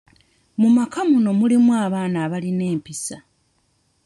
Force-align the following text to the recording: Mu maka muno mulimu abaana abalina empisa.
Mu 0.59 0.69
maka 0.77 0.99
muno 1.09 1.29
mulimu 1.39 1.71
abaana 1.85 2.17
abalina 2.25 2.65
empisa. 2.73 3.17